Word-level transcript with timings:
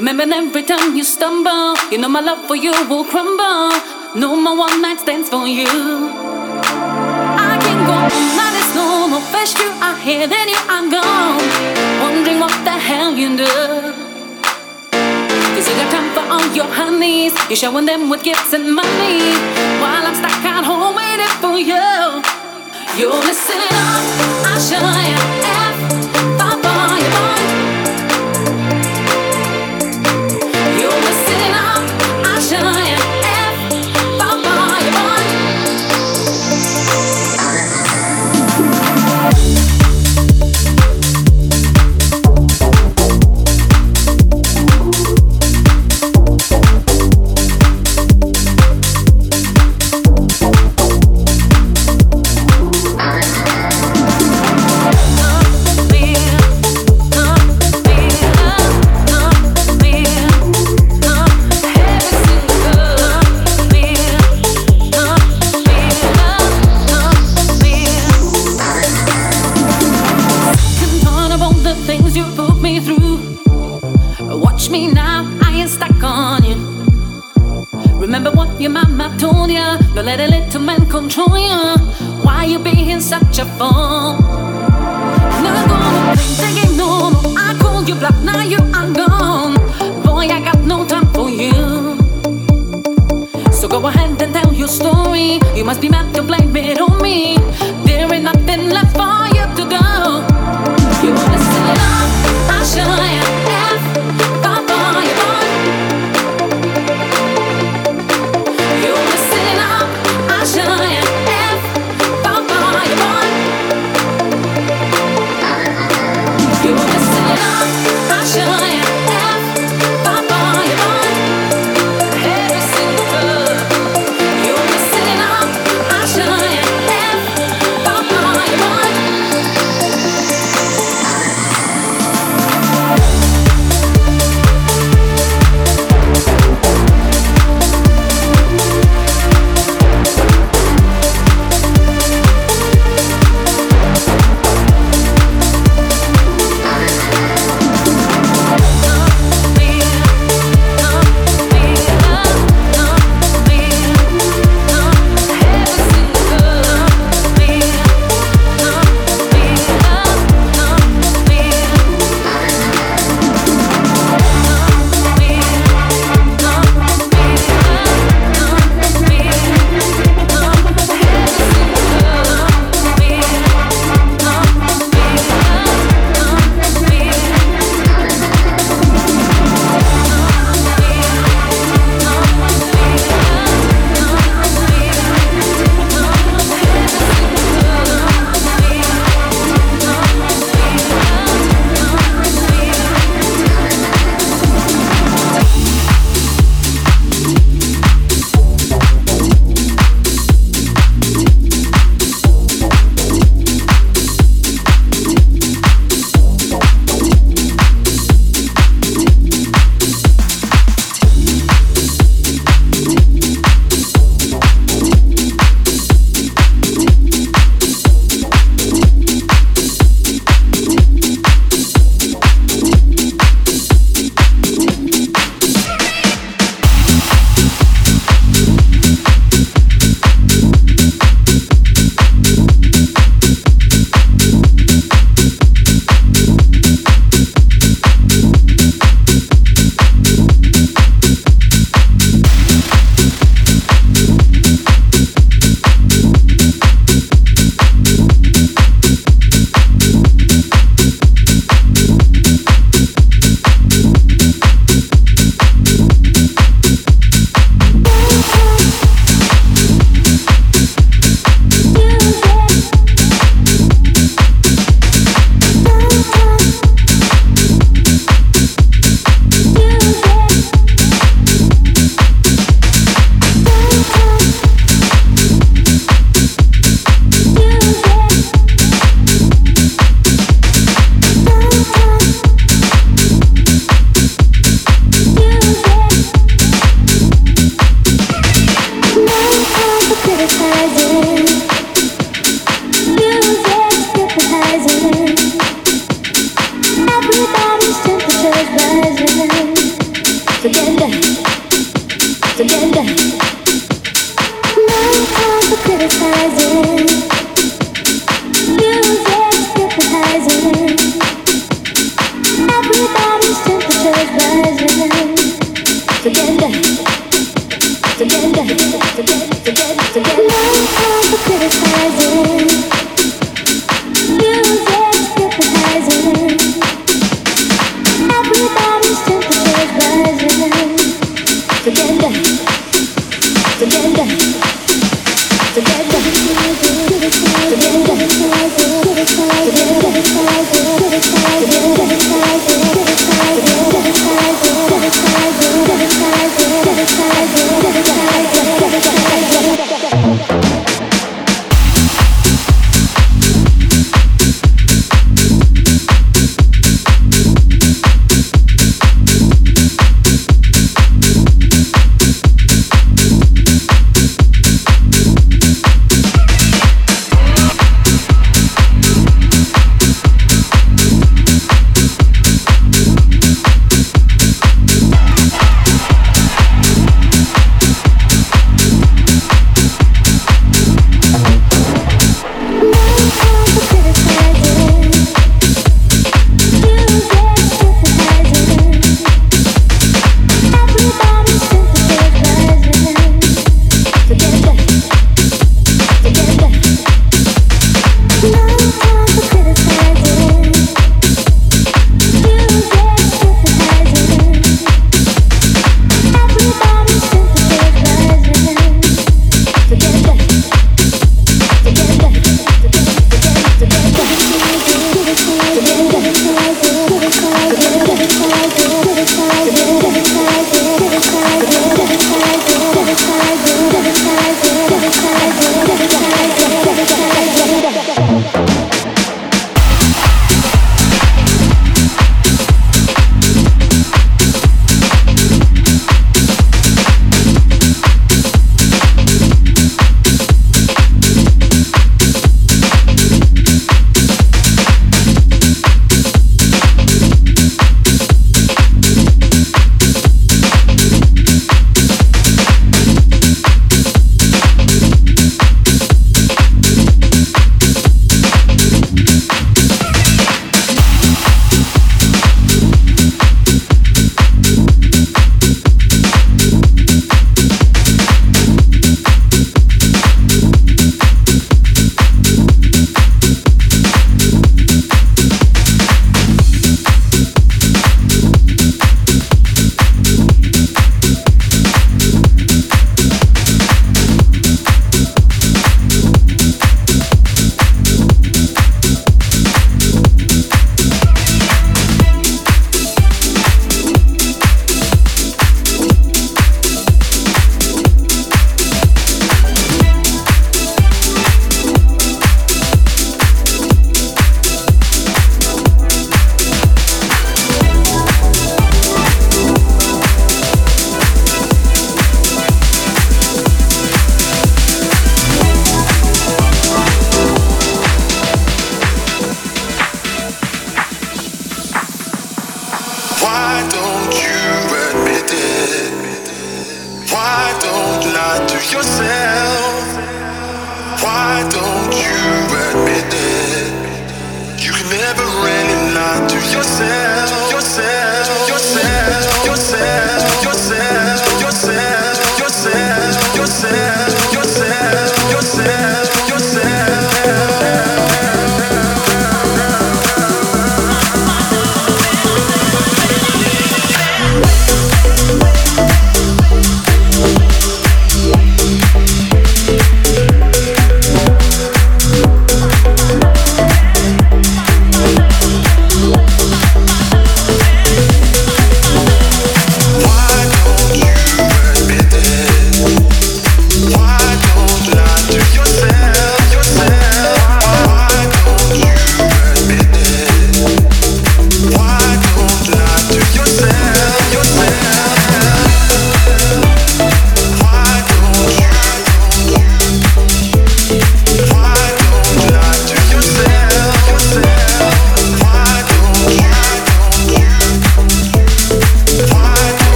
Remembering 0.00 0.32
every 0.32 0.62
time 0.62 0.96
you 0.96 1.04
stumble, 1.04 1.76
you 1.92 1.98
know 1.98 2.08
my 2.08 2.20
love 2.20 2.46
for 2.48 2.56
you 2.56 2.72
will 2.88 3.04
crumble. 3.04 3.68
No 4.16 4.34
more 4.34 4.56
one 4.56 4.80
night 4.80 4.98
stands 4.98 5.28
for 5.28 5.46
you. 5.46 5.68
I 5.68 7.60
can 7.60 7.84
go 7.84 7.92
on 7.92 8.24
night 8.32 8.56
is 8.64 8.74
no 8.74 9.08
more 9.08 9.20
first 9.28 9.58
you 9.58 9.68
are 9.68 9.98
here, 9.98 10.26
then 10.26 10.48
you 10.48 10.56
are 10.56 10.88
gone. 10.88 11.44
Wondering 12.00 12.40
what 12.40 12.56
the 12.64 12.72
hell 12.80 13.12
you 13.12 13.36
do. 13.36 13.44
Cause 15.52 15.68
you 15.68 15.76
got 15.76 15.92
time 15.92 16.08
for 16.16 16.24
all 16.32 16.48
your 16.56 16.72
honeys, 16.72 17.34
you're 17.50 17.60
showing 17.60 17.84
them 17.84 18.08
with 18.08 18.22
gifts 18.22 18.54
and 18.54 18.74
money. 18.74 19.20
While 19.84 20.06
I'm 20.08 20.14
stuck 20.14 20.32
at 20.48 20.64
home 20.64 20.96
waiting 20.96 21.36
for 21.44 21.60
you. 21.60 22.24
You're 22.96 23.20
missing 23.28 23.68
out, 23.68 24.48
I'll 24.48 24.60
show 24.64 24.80
you. 24.80 25.39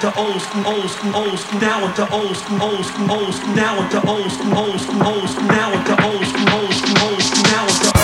The 0.00 0.18
old 0.18 0.40
school, 0.40 0.66
old 0.66 0.88
school, 0.88 1.14
old 1.14 1.38
school, 1.38 1.60
with 1.82 1.96
the 1.96 2.10
old 2.10 2.34
school, 2.34 2.62
old 2.62 2.84
school, 2.84 3.10
old 3.10 3.34
school, 3.34 3.52
with 3.78 3.90
the 3.90 4.08
old 4.08 4.32
school, 4.32 4.56
old 4.56 4.80
school, 4.80 5.02
old 5.02 5.28
school, 5.28 5.70
with 5.72 5.84
the 5.84 6.04
old 6.04 6.24
school, 6.24 6.48
old 6.54 6.72
school, 6.72 6.98
old 7.04 7.22
school, 7.22 7.42
down 7.44 7.66
with 7.66 7.99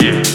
Yeah. 0.00 0.25